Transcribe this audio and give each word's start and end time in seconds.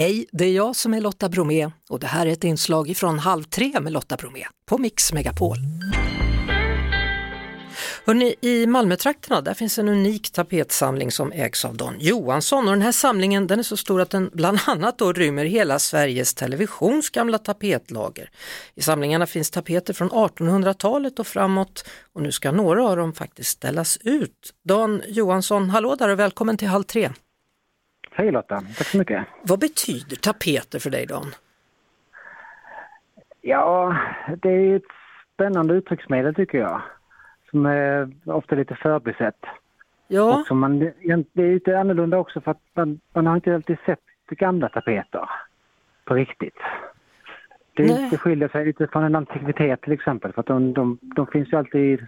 Hej, 0.00 0.26
det 0.32 0.44
är 0.44 0.52
jag 0.52 0.76
som 0.76 0.94
är 0.94 1.00
Lotta 1.00 1.28
Bromé 1.28 1.70
och 1.88 2.00
det 2.00 2.06
här 2.06 2.26
är 2.26 2.30
ett 2.30 2.44
inslag 2.44 2.96
från 2.96 3.18
Halv 3.18 3.42
tre 3.42 3.80
med 3.80 3.92
Lotta 3.92 4.16
Bromé 4.16 4.44
på 4.66 4.78
Mix 4.78 5.12
Megapol. 5.12 5.56
Hörrni, 8.06 8.34
I 8.40 8.66
Malmötrakterna 8.66 9.40
där 9.40 9.54
finns 9.54 9.78
en 9.78 9.88
unik 9.88 10.30
tapetsamling 10.30 11.10
som 11.10 11.32
ägs 11.32 11.64
av 11.64 11.76
Don 11.76 11.94
Johansson 11.98 12.68
och 12.68 12.74
den 12.74 12.82
här 12.82 12.92
samlingen 12.92 13.46
den 13.46 13.58
är 13.58 13.62
så 13.62 13.76
stor 13.76 14.00
att 14.00 14.10
den 14.10 14.30
bland 14.32 14.58
annat 14.66 14.98
då 14.98 15.12
rymmer 15.12 15.44
hela 15.44 15.78
Sveriges 15.78 16.34
Televisions 16.34 17.10
gamla 17.10 17.38
tapetlager. 17.38 18.30
I 18.74 18.82
samlingarna 18.82 19.26
finns 19.26 19.50
tapeter 19.50 19.94
från 19.94 20.10
1800-talet 20.10 21.18
och 21.18 21.26
framåt 21.26 21.84
och 22.12 22.22
nu 22.22 22.32
ska 22.32 22.52
några 22.52 22.88
av 22.88 22.96
dem 22.96 23.12
faktiskt 23.12 23.50
ställas 23.50 23.98
ut. 24.02 24.54
Don 24.64 25.02
Johansson, 25.08 25.70
hallå 25.70 25.94
där 25.94 26.08
och 26.08 26.18
välkommen 26.18 26.56
till 26.56 26.68
Halv 26.68 26.84
tre. 26.84 27.10
Hej 28.20 28.32
Lotta, 28.32 28.60
tack 28.60 28.86
så 28.86 28.98
mycket. 28.98 29.26
Vad 29.42 29.60
betyder 29.60 30.16
tapeter 30.16 30.78
för 30.78 30.90
dig 30.90 31.06
Don? 31.06 31.26
Ja, 33.40 33.96
det 34.42 34.48
är 34.48 34.76
ett 34.76 34.82
spännande 35.34 35.74
uttrycksmedel 35.74 36.34
tycker 36.34 36.58
jag. 36.58 36.82
Som 37.50 37.66
är 37.66 38.12
ofta 38.24 38.54
lite 38.54 38.74
förbisett. 38.74 39.44
Ja, 40.08 40.40
Och 40.40 40.46
som 40.46 40.58
man, 40.58 40.78
det 40.78 40.92
är 41.42 41.52
lite 41.52 41.78
annorlunda 41.78 42.18
också 42.18 42.40
för 42.40 42.50
att 42.50 42.60
man, 42.74 43.00
man 43.12 43.26
har 43.26 43.34
inte 43.34 43.54
alltid 43.54 43.76
sett 43.86 44.00
gamla 44.28 44.68
tapeter 44.68 45.30
på 46.04 46.14
riktigt. 46.14 46.58
Det, 47.74 47.82
Nej. 47.82 48.08
det 48.10 48.18
skiljer 48.18 48.48
sig 48.48 48.64
lite 48.64 48.86
från 48.86 49.04
en 49.04 49.16
antikvitet 49.16 49.80
till 49.80 49.92
exempel 49.92 50.32
för 50.32 50.40
att 50.40 50.46
de, 50.46 50.72
de, 50.72 50.98
de 51.02 51.26
finns 51.26 51.52
ju 51.52 51.56
alltid 51.56 51.80
i, 51.80 52.06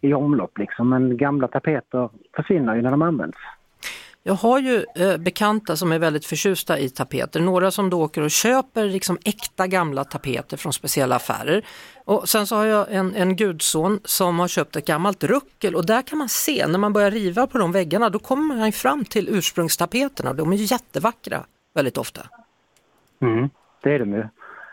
i 0.00 0.14
omlopp 0.14 0.58
liksom 0.58 0.88
men 0.88 1.16
gamla 1.16 1.48
tapeter 1.48 2.10
försvinner 2.36 2.74
ju 2.74 2.82
när 2.82 2.90
de 2.90 3.02
används. 3.02 3.38
Jag 4.28 4.34
har 4.34 4.58
ju 4.58 4.84
eh, 4.94 5.16
bekanta 5.18 5.76
som 5.76 5.92
är 5.92 5.98
väldigt 5.98 6.26
förtjusta 6.26 6.78
i 6.78 6.88
tapeter. 6.88 7.40
Några 7.40 7.70
som 7.70 7.90
då 7.90 8.02
åker 8.02 8.22
och 8.22 8.30
köper 8.30 8.84
liksom 8.84 9.18
äkta 9.24 9.66
gamla 9.66 10.04
tapeter 10.04 10.56
från 10.56 10.72
speciella 10.72 11.16
affärer. 11.16 11.62
Och 12.04 12.28
sen 12.28 12.46
så 12.46 12.56
har 12.56 12.64
jag 12.64 12.92
en, 12.92 13.14
en 13.14 13.36
gudson 13.36 14.00
som 14.04 14.38
har 14.38 14.48
köpt 14.48 14.76
ett 14.76 14.86
gammalt 14.86 15.24
ruckel 15.24 15.74
och 15.74 15.86
där 15.86 16.02
kan 16.02 16.18
man 16.18 16.28
se 16.28 16.66
när 16.66 16.78
man 16.78 16.92
börjar 16.92 17.10
riva 17.10 17.46
på 17.46 17.58
de 17.58 17.72
väggarna 17.72 18.10
då 18.10 18.18
kommer 18.18 18.56
man 18.56 18.72
fram 18.72 19.04
till 19.04 19.28
ursprungstapeterna. 19.28 20.32
De 20.32 20.52
är 20.52 20.56
jättevackra 20.56 21.44
väldigt 21.74 21.98
ofta. 21.98 22.20
Mm, 23.20 23.50
det 23.82 23.94
är 23.94 23.98
de 23.98 24.12
ju. 24.12 24.28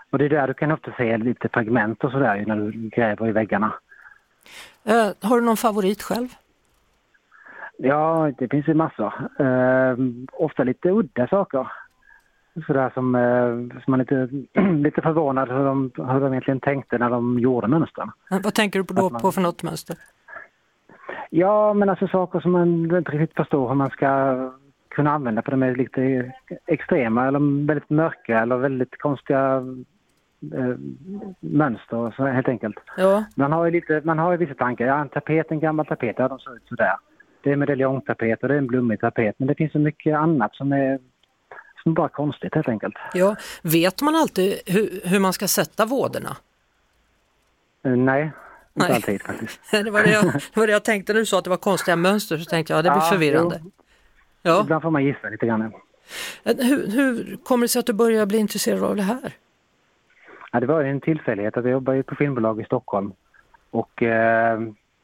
Och 0.09 0.17
det 0.17 0.25
är 0.25 0.29
där 0.29 0.47
du 0.47 0.53
kan 0.53 0.71
ofta 0.71 0.91
se 0.97 1.17
lite 1.17 1.49
fragment 1.49 2.03
och 2.03 2.11
sådär 2.11 2.43
när 2.47 2.55
du 2.55 2.89
gräver 2.89 3.27
i 3.27 3.31
väggarna. 3.31 3.73
Eh, 4.83 5.07
har 5.21 5.39
du 5.39 5.45
någon 5.45 5.57
favorit 5.57 6.01
själv? 6.01 6.29
Ja, 7.77 8.31
det 8.37 8.47
finns 8.47 8.67
ju 8.67 8.73
massor. 8.73 9.13
Eh, 9.39 9.95
ofta 10.33 10.63
lite 10.63 10.89
udda 10.89 11.27
saker. 11.27 11.67
Sådär 12.67 12.91
som, 12.93 13.15
eh, 13.15 13.79
som 13.83 13.91
man 13.91 13.99
är 13.99 14.03
lite, 14.03 14.61
lite 14.83 15.01
förvånad 15.01 15.49
hur 15.49 15.65
de, 15.65 15.91
hur 15.97 16.19
de 16.19 16.33
egentligen 16.33 16.59
tänkte 16.59 16.97
när 16.97 17.09
de 17.09 17.39
gjorde 17.39 17.67
mönstren. 17.67 18.11
Vad 18.43 18.53
tänker 18.53 18.79
du 18.79 18.85
på 18.85 18.93
då 18.93 19.09
man- 19.09 19.21
på 19.21 19.31
för 19.31 19.41
något 19.41 19.63
mönster? 19.63 19.95
Ja, 21.29 21.73
men 21.73 21.89
alltså 21.89 22.07
saker 22.07 22.39
som 22.39 22.51
man 22.51 22.67
inte 22.97 23.11
riktigt 23.11 23.35
förstår 23.37 23.67
hur 23.67 23.75
man 23.75 23.89
ska 23.89 24.35
kunna 24.89 25.11
använda 25.11 25.41
för 25.41 25.51
de 25.51 25.63
är 25.63 25.75
lite 25.75 26.31
extrema 26.65 27.27
eller 27.27 27.65
väldigt 27.67 27.89
mörka 27.89 28.39
eller 28.39 28.57
väldigt 28.57 28.97
konstiga 29.01 29.63
eh, 30.53 30.75
mönster 31.39 31.97
och 31.97 32.13
så 32.13 32.25
helt 32.25 32.47
enkelt. 32.47 32.75
Ja, 32.97 33.23
Man 33.35 33.51
har 33.51 33.65
ju, 33.65 33.71
lite, 33.71 34.01
man 34.03 34.19
har 34.19 34.31
ju 34.31 34.37
vissa 34.37 34.53
tankar. 34.53 34.85
Ja, 34.85 35.01
en 35.01 35.09
tapet, 35.09 35.51
en 35.51 35.59
gammal 35.59 35.85
tapet, 35.85 36.15
ja 36.17 36.27
de 36.27 36.39
ser 36.39 36.55
ut 36.55 36.63
sådär. 36.67 36.93
Det 37.43 37.51
är 37.51 37.55
medaljongtapet 37.55 38.41
och 38.43 38.47
det 38.49 38.53
är 38.53 38.57
en 38.57 38.67
blommig 38.67 38.99
tapet. 38.99 39.35
Men 39.37 39.47
det 39.47 39.55
finns 39.55 39.71
så 39.71 39.79
mycket 39.79 40.15
annat 40.15 40.55
som 40.55 40.71
är, 40.71 40.99
som 41.83 41.91
är 41.91 41.95
bara 41.95 42.09
konstigt 42.09 42.55
helt 42.55 42.69
enkelt. 42.69 42.95
ja. 43.13 43.35
Vet 43.63 44.01
man 44.01 44.15
alltid 44.15 44.59
hur, 44.65 45.01
hur 45.09 45.19
man 45.19 45.33
ska 45.33 45.47
sätta 45.47 45.85
våderna? 45.85 46.37
Eh, 47.85 47.91
nej, 47.91 48.21
inte 48.23 48.33
Nej. 48.73 48.91
alltid 48.91 49.21
faktiskt. 49.21 49.59
Det 49.71 49.91
var 49.91 50.03
det, 50.03 50.11
jag, 50.11 50.23
det 50.25 50.57
var 50.59 50.67
det 50.67 50.73
jag 50.73 50.83
tänkte 50.83 51.13
när 51.13 51.19
du 51.19 51.25
sa 51.25 51.37
att 51.37 51.43
det 51.43 51.49
var 51.49 51.57
konstiga 51.57 51.95
mönster 51.95 52.37
så 52.37 52.45
tänkte 52.49 52.73
jag 52.73 52.77
ja, 52.77 52.81
det 52.81 52.89
blir 52.89 53.01
Ja, 53.03 53.09
förvirrande. 53.11 53.59
jo. 53.63 53.71
Ja. 54.41 54.61
Ibland 54.61 54.81
får 54.81 54.91
man 54.91 55.03
gissa 55.05 55.29
lite 55.29 55.45
grann. 55.45 55.61
Eh, 55.61 56.55
Hur, 56.57 56.87
hur 56.91 57.37
kommer 57.43 57.61
det 57.63 57.67
sig 57.67 57.79
att 57.79 57.85
du 57.85 57.93
börjar 57.93 58.25
bli 58.25 58.37
intresserad 58.37 58.83
av 58.83 58.95
det 58.95 59.03
här? 59.03 59.33
Ja, 60.51 60.59
det 60.59 60.65
var 60.65 60.83
en 60.83 61.01
tillfällighet 61.01 61.57
att 61.57 61.63
jag 61.63 61.71
jobbade 61.71 61.97
ju 61.97 62.03
på 62.03 62.15
filmbolag 62.15 62.61
i 62.61 62.63
Stockholm 62.65 63.11
och 63.71 64.03
eh, 64.03 64.59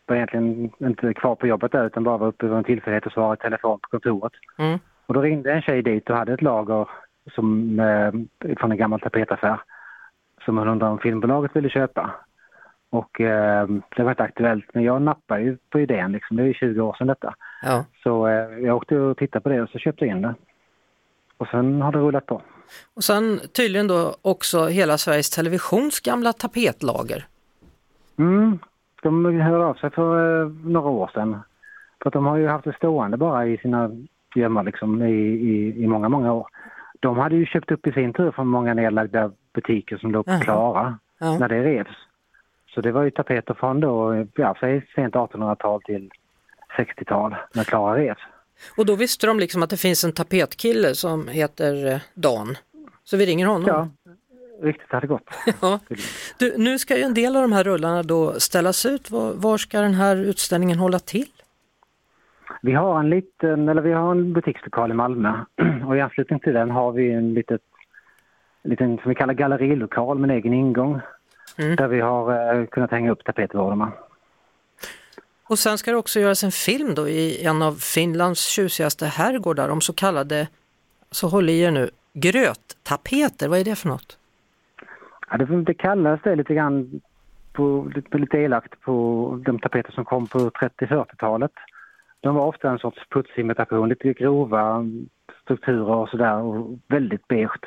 var 0.09 0.15
egentligen 0.15 0.71
inte 0.79 1.13
kvar 1.13 1.35
på 1.35 1.47
jobbet 1.47 1.71
där 1.71 1.85
utan 1.85 2.03
bara 2.03 2.17
var 2.17 2.27
uppe 2.27 2.45
vid 2.45 2.55
en 2.55 2.63
tillfällighet 2.63 3.05
och 3.05 3.11
svarade 3.11 3.33
i 3.33 3.43
telefon 3.43 3.79
på 3.79 3.89
kontoret. 3.89 4.33
Mm. 4.57 4.79
Och 5.05 5.13
då 5.13 5.21
ringde 5.21 5.53
en 5.53 5.61
tjej 5.61 5.81
dit 5.81 6.09
och 6.09 6.17
hade 6.17 6.33
ett 6.33 6.41
lager 6.41 6.89
som, 7.35 7.79
eh, 7.79 8.11
från 8.57 8.71
en 8.71 8.77
gammal 8.77 8.99
tapetaffär 8.99 9.61
som 10.45 10.57
hon 10.57 10.67
undrade 10.67 10.91
om 10.91 10.99
filmbolaget 10.99 11.55
ville 11.55 11.69
köpa. 11.69 12.11
Och 12.89 13.21
eh, 13.21 13.67
det 13.95 14.03
var 14.03 14.09
inte 14.11 14.23
aktuellt 14.23 14.65
men 14.73 14.83
jag 14.83 15.01
nappade 15.01 15.41
ju 15.41 15.57
på 15.69 15.79
idén 15.79 16.11
liksom. 16.11 16.37
Det 16.37 16.43
är 16.43 16.47
ju 16.47 16.53
20 16.53 16.81
år 16.81 16.95
sedan 16.97 17.07
detta. 17.07 17.33
Ja. 17.61 17.85
Så 18.03 18.27
eh, 18.27 18.59
jag 18.59 18.75
åkte 18.75 18.95
och 18.95 19.17
tittade 19.17 19.43
på 19.43 19.49
det 19.49 19.61
och 19.61 19.69
så 19.69 19.79
köpte 19.79 20.05
jag 20.05 20.15
in 20.15 20.21
det. 20.21 20.35
Och 21.37 21.47
sen 21.47 21.81
har 21.81 21.91
det 21.91 21.99
rullat 21.99 22.25
på. 22.25 22.41
Och 22.93 23.03
sen 23.03 23.39
tydligen 23.53 23.87
då 23.87 24.15
också 24.21 24.65
hela 24.65 24.97
Sveriges 24.97 25.29
Televisions 25.29 25.99
gamla 25.99 26.33
tapetlager. 26.33 27.25
Mm, 28.17 28.59
de 29.03 29.39
hörde 29.41 29.65
av 29.65 29.73
sig 29.73 29.89
för 29.89 30.41
eh, 30.43 30.49
några 30.63 30.89
år 30.89 31.11
sedan. 31.13 31.39
För 32.03 32.11
de 32.11 32.25
har 32.25 32.37
ju 32.37 32.47
haft 32.47 32.65
det 32.65 32.73
stående 32.75 33.17
bara 33.17 33.47
i 33.47 33.57
sina 33.57 33.91
gömmor 34.35 34.63
liksom 34.63 35.01
i, 35.03 35.11
i, 35.25 35.83
i 35.83 35.87
många, 35.87 36.09
många 36.09 36.33
år. 36.33 36.47
De 36.99 37.17
hade 37.17 37.35
ju 37.35 37.45
köpt 37.45 37.71
upp 37.71 37.87
i 37.87 37.91
sin 37.91 38.13
tur 38.13 38.31
från 38.31 38.47
många 38.47 38.73
nedlagda 38.73 39.31
butiker 39.53 39.97
som 39.97 40.11
låg 40.11 40.23
Jaha. 40.27 40.39
klara 40.39 40.97
Ja. 41.19 41.37
när 41.39 41.49
det 41.49 41.63
revs. 41.63 41.95
Så 42.67 42.81
det 42.81 42.91
var 42.91 43.03
ju 43.03 43.11
tapeter 43.11 43.53
från 43.53 43.79
då, 43.79 44.25
ja, 44.35 44.55
säg 44.59 44.85
sent 44.95 45.13
1800-tal 45.15 45.81
till 45.81 46.11
60-tal 46.77 47.35
när 47.53 47.63
Klara 47.63 47.97
revs. 47.97 48.19
Och 48.77 48.85
då 48.85 48.95
visste 48.95 49.27
de 49.27 49.39
liksom 49.39 49.63
att 49.63 49.69
det 49.69 49.77
finns 49.77 50.03
en 50.03 50.11
tapetkille 50.13 50.95
som 50.95 51.27
heter 51.27 51.87
eh, 51.93 51.99
Dan. 52.13 52.55
Så 53.03 53.17
vi 53.17 53.25
ringer 53.25 53.47
honom. 53.47 53.67
Ja, 53.67 53.87
riktigt 54.61 54.91
hade 54.91 55.07
gått. 55.07 55.29
Ja. 55.61 55.79
Du, 56.37 56.57
nu 56.57 56.79
ska 56.79 56.97
ju 56.97 57.03
en 57.03 57.13
del 57.13 57.35
av 57.35 57.41
de 57.41 57.51
här 57.51 57.63
rullarna 57.63 58.03
då 58.03 58.39
ställas 58.39 58.85
ut. 58.85 59.11
Var, 59.11 59.33
var 59.33 59.57
ska 59.57 59.81
den 59.81 59.93
här 59.93 60.15
utställningen 60.15 60.79
hålla 60.79 60.99
till? 60.99 61.31
Vi 62.61 62.73
har 62.73 62.99
en 62.99 63.09
liten, 63.09 63.69
eller 63.69 63.81
vi 63.81 63.93
har 63.93 64.11
en 64.11 64.33
butikslokal 64.33 64.91
i 64.91 64.93
Malmö 64.93 65.33
och 65.87 65.97
i 65.97 66.01
anslutning 66.01 66.39
till 66.39 66.53
den 66.53 66.71
har 66.71 66.91
vi 66.91 67.11
en 67.11 67.33
litet, 67.33 67.61
liten, 68.63 68.97
som 68.97 69.09
vi 69.09 69.15
kallar 69.15 69.33
gallerilokal 69.33 70.19
med 70.19 70.29
en 70.29 70.37
egen 70.37 70.53
ingång. 70.53 71.01
Mm. 71.57 71.75
Där 71.75 71.87
vi 71.87 71.99
har 71.99 72.55
eh, 72.59 72.65
kunnat 72.65 72.91
hänga 72.91 73.11
upp 73.11 73.23
tapetvårdarna. 73.23 73.91
Och 75.49 75.59
sen 75.59 75.77
ska 75.77 75.91
det 75.91 75.97
också 75.97 76.19
göras 76.19 76.43
en 76.43 76.51
film 76.51 76.95
då 76.95 77.09
i 77.09 77.45
en 77.45 77.61
av 77.61 77.73
Finlands 77.73 78.47
tjusigaste 78.47 79.05
herrgårdar 79.05 79.69
om 79.69 79.81
så 79.81 79.93
kallade, 79.93 80.47
så 81.11 81.27
håll 81.27 81.49
i 81.49 81.59
er 81.59 81.71
nu, 81.71 81.89
gröttapeter. 82.13 83.47
Vad 83.47 83.59
är 83.59 83.63
det 83.63 83.75
för 83.75 83.87
något? 83.87 84.18
Ja, 85.31 85.37
det, 85.37 85.63
det 85.63 85.73
kallas 85.73 86.19
det 86.23 86.35
lite 86.35 86.53
grann 86.53 87.01
på, 87.53 87.91
lite, 87.95 88.17
lite 88.17 88.37
elakt 88.37 88.81
på 88.81 88.93
de 89.45 89.59
tapeter 89.59 89.91
som 89.91 90.05
kom 90.05 90.27
på 90.27 90.39
30-40-talet. 90.39 91.51
De 92.21 92.35
var 92.35 92.45
ofta 92.45 92.69
en 92.69 92.79
sorts 92.79 93.09
putsimitation, 93.09 93.89
lite 93.89 94.13
grova 94.13 94.85
strukturer 95.43 95.95
och 95.95 96.09
sådär 96.09 96.35
och 96.35 96.79
väldigt 96.87 97.27
beige. 97.27 97.59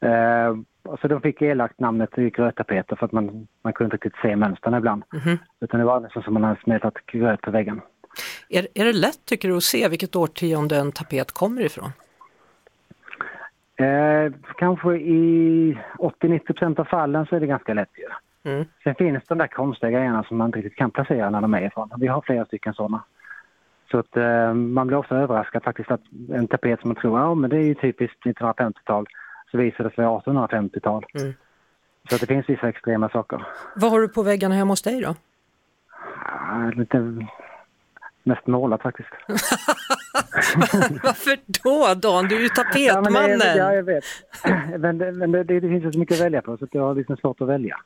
Eh, 0.00 0.56
så 1.00 1.08
de 1.08 1.20
fick 1.20 1.42
elakt 1.42 1.80
namnet 1.80 2.14
gröttapeter 2.16 2.96
för 2.96 3.06
att 3.06 3.12
man, 3.12 3.46
man 3.62 3.72
kunde 3.72 3.96
inte 3.96 4.06
riktigt 4.06 4.22
se 4.22 4.36
mönstren 4.36 4.74
ibland. 4.74 5.02
Mhm. 5.12 5.38
Utan 5.60 5.80
det 5.80 5.86
var 5.86 6.00
nästan 6.00 6.22
som 6.22 6.34
man 6.34 6.44
hade 6.44 6.60
smetat 6.60 6.94
gröt 7.06 7.40
på 7.40 7.50
väggen. 7.50 7.80
Är, 8.48 8.68
är 8.74 8.84
det 8.84 8.92
lätt 8.92 9.24
tycker 9.24 9.48
du 9.48 9.56
att 9.56 9.62
se 9.62 9.88
vilket 9.88 10.16
årtionde 10.16 10.76
en 10.76 10.92
tapet 10.92 11.32
kommer 11.32 11.62
ifrån? 11.62 11.92
Eh, 13.78 14.32
kanske 14.56 14.96
i 14.96 15.78
80-90% 15.98 16.80
av 16.80 16.84
fallen 16.84 17.26
så 17.26 17.36
är 17.36 17.40
det 17.40 17.46
ganska 17.46 17.74
lätt. 17.74 17.90
Mm. 18.44 18.64
Sen 18.84 18.94
finns 18.94 19.24
de 19.28 19.38
där 19.38 19.46
konstiga 19.46 19.90
grejerna 19.90 20.24
som 20.24 20.36
man 20.36 20.46
inte 20.48 20.58
riktigt 20.58 20.76
kan 20.78 20.90
placera 20.90 21.30
när 21.30 21.40
de 21.40 21.54
är 21.54 21.66
ifrån. 21.66 21.90
Vi 21.98 22.06
har 22.06 22.20
flera 22.20 22.44
stycken 22.44 22.74
sådana. 22.74 23.04
Så 23.90 23.98
att 23.98 24.16
eh, 24.16 24.54
man 24.54 24.86
blir 24.86 24.96
ofta 24.96 25.16
överraskad 25.16 25.64
faktiskt 25.64 25.90
att 25.90 26.00
en 26.32 26.48
tapet 26.48 26.80
som 26.80 26.88
man 26.88 26.96
tror, 26.96 27.20
ja 27.20 27.34
men 27.34 27.50
det 27.50 27.56
är 27.56 27.62
ju 27.62 27.74
typiskt 27.74 28.24
1950-tal, 28.24 29.06
så 29.50 29.58
visar 29.58 29.84
det 29.84 29.90
sig 29.90 30.04
vara 30.04 30.20
1850-tal. 30.20 31.04
Mm. 31.14 31.34
Så 32.08 32.14
att 32.14 32.20
det 32.20 32.26
finns 32.26 32.48
vissa 32.48 32.68
extrema 32.68 33.08
saker. 33.08 33.46
Vad 33.74 33.90
har 33.90 34.00
du 34.00 34.08
på 34.08 34.22
väggarna 34.22 34.54
hemma 34.54 34.72
hos 34.72 34.82
dig 34.82 35.00
då? 35.00 35.14
Ah, 36.24 36.70
lite, 36.70 37.26
mest 38.22 38.46
målat 38.46 38.82
faktiskt. 38.82 39.08
Varför 41.02 41.38
då 41.62 41.94
Dan? 41.94 42.28
Du 42.28 42.36
är 42.36 42.40
ju 42.40 42.48
tapetmannen. 42.48 43.56
Ja, 43.56 43.74
jag 43.74 43.82
vet. 43.82 44.04
Men, 44.78 44.98
det, 44.98 45.12
men 45.12 45.32
det, 45.32 45.44
det, 45.44 45.60
finns 45.60 45.84
ju 45.84 45.92
så 45.92 45.98
mycket 45.98 46.14
att 46.14 46.26
välja 46.26 46.42
på 46.42 46.56
så 46.56 46.66
jag 46.70 46.82
har 46.82 46.94
liksom 46.94 47.16
svårt 47.16 47.40
att 47.40 47.48
välja. 47.48 47.76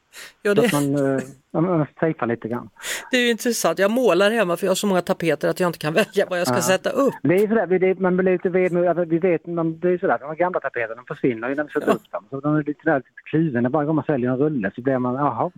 Ja, 0.43 0.55
det... 0.55 0.69
Så 0.69 0.77
att 0.77 0.83
man, 0.83 1.15
eh, 1.15 1.23
man 1.53 1.87
safear 2.01 2.27
lite 2.27 2.49
grann. 2.49 2.71
Det 3.11 3.17
är 3.17 3.21
ju 3.21 3.31
intressant. 3.31 3.79
Jag 3.79 3.91
målar 3.91 4.31
hemma 4.31 4.57
för 4.57 4.67
jag 4.67 4.71
har 4.71 4.75
så 4.75 4.87
många 4.87 5.01
tapeter 5.01 5.49
att 5.49 5.61
jag 5.61 5.69
inte 5.69 5.79
kan 5.79 5.95
välja 6.03 6.27
vad 6.31 6.41
jag 6.41 6.47
ska 6.47 6.57
ja. 6.57 6.63
sätta 6.63 6.91
upp. 6.91 7.15
Det 7.23 7.35
är 7.35 7.49
sådär, 7.49 7.79
det, 7.79 8.01
man 8.01 8.17
blir 8.17 8.33
lite 8.33 8.49
ved, 8.49 8.77
alltså, 8.77 9.05
vi 9.05 9.19
vet, 9.19 9.47
man, 9.47 9.79
det 9.79 9.89
är 9.89 9.99
sådär, 9.99 10.19
de 10.21 10.37
gamla 10.37 10.61
tapeterna 10.61 11.03
försvinner 11.09 11.49
ju 11.49 11.55
när 11.55 11.65
vi 11.65 11.71
sätter 11.71 11.89
ja. 11.89 11.95
upp 11.95 12.11
dem. 12.11 12.25
Så 12.31 12.41
de 12.41 12.57
är 12.57 12.63
lite, 12.63 12.81
där, 12.85 12.97
lite 12.97 13.23
kluvna. 13.31 13.69
Varje 13.69 13.87
gång 13.87 13.97
man 13.97 14.05
säljer 14.05 14.31
en 14.31 14.39
rulle 14.39 14.71
så 14.75 14.81
blir 14.81 14.99
man, 14.99 15.15
jaha, 15.15 15.51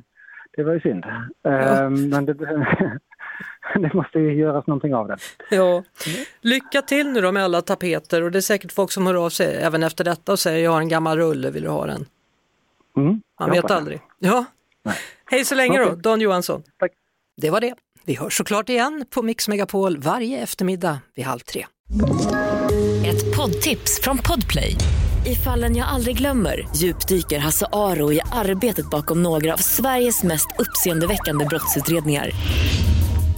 det 0.57 0.63
var 0.63 0.73
ju 0.73 0.81
synd. 0.81 1.05
Ja. 1.43 1.87
Um, 1.87 2.09
men 2.09 2.25
det, 2.27 2.35
det 3.75 3.95
måste 3.95 4.19
ju 4.19 4.35
göras 4.35 4.67
någonting 4.67 4.95
av 4.95 5.09
det. 5.09 5.17
Ja. 5.51 5.83
Lycka 6.41 6.83
till 6.83 7.13
nu 7.13 7.21
då 7.21 7.33
med 7.33 7.45
alla 7.45 7.63
tapeter 7.63 8.23
och 8.23 8.31
det 8.31 8.39
är 8.39 8.41
säkert 8.41 8.73
folk 8.73 8.93
som 8.93 9.07
hör 9.07 9.15
av 9.15 9.31
sig 9.31 9.57
även 9.57 9.83
efter 9.83 10.05
detta 10.05 10.33
och 10.33 10.39
säger 10.39 10.65
jag 10.65 10.71
har 10.71 10.81
en 10.81 10.89
gammal 10.89 11.19
rulle, 11.19 11.51
vill 11.51 11.63
du 11.63 11.69
ha 11.69 11.87
den? 11.87 12.07
Mm, 12.97 13.21
Man 13.41 13.51
vet 13.51 13.71
aldrig. 13.71 14.01
Ja. 14.19 14.45
Nej. 14.85 14.97
Hej 15.31 15.45
så 15.45 15.55
länge 15.55 15.81
okay. 15.81 15.95
då, 15.95 15.97
Dan 15.97 16.21
Johansson. 16.21 16.63
Tack. 16.79 16.93
Det 17.37 17.51
var 17.51 17.61
det. 17.61 17.75
Vi 18.05 18.15
hörs 18.15 18.37
såklart 18.37 18.69
igen 18.69 19.05
på 19.11 19.23
Mix 19.23 19.49
Megapol 19.49 19.99
varje 19.99 20.39
eftermiddag 20.43 20.99
vid 21.15 21.25
halv 21.25 21.39
tre. 21.39 21.67
Ett 23.07 23.37
poddtips 23.37 24.01
från 24.03 24.19
Podplay. 24.19 24.77
I 25.27 25.35
fallen 25.35 25.77
jag 25.77 25.89
aldrig 25.89 26.19
glömmer 26.19 26.69
djupdyker 26.77 27.39
Hasse 27.39 27.67
Aro 27.73 28.13
i 28.13 28.21
arbetet 28.33 28.91
bakom 28.91 29.23
några 29.23 29.53
av 29.53 29.57
Sveriges 29.57 30.23
mest 30.23 30.47
uppseendeväckande 30.59 31.45
brottsutredningar 31.45 32.31